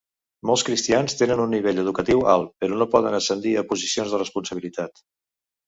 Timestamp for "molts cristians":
0.49-1.15